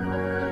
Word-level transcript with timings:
Bye. 0.00 0.43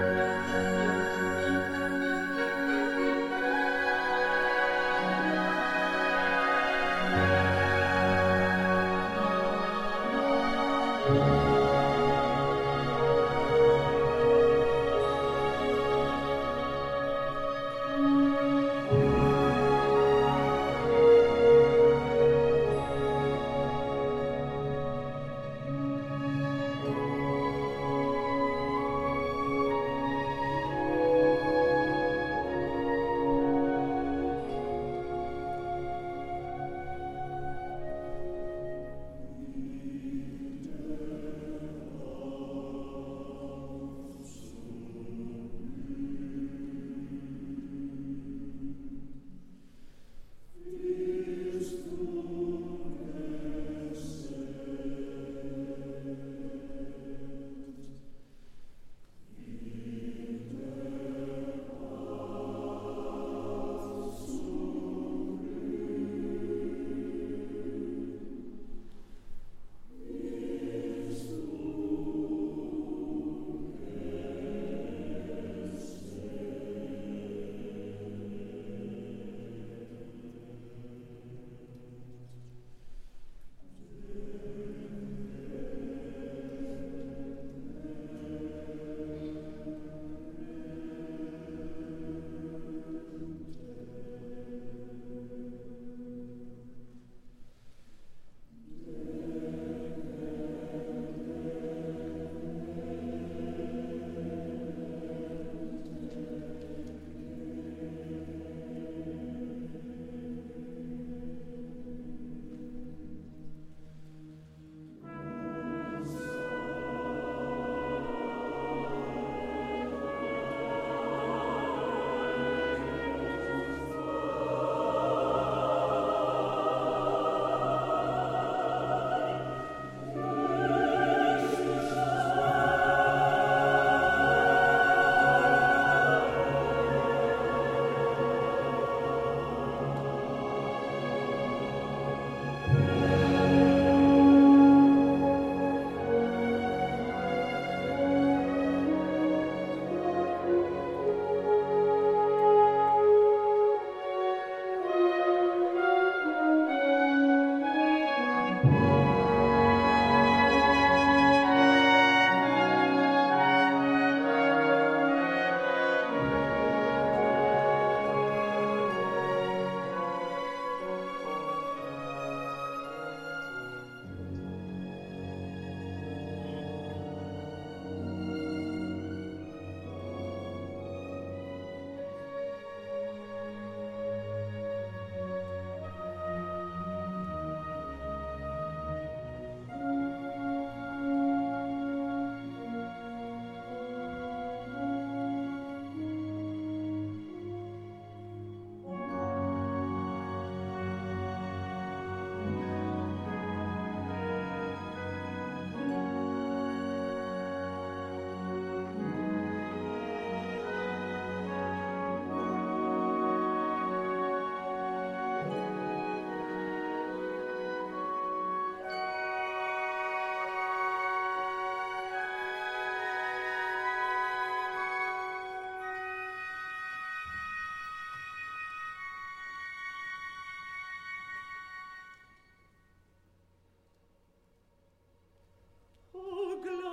glory. 236.62 236.91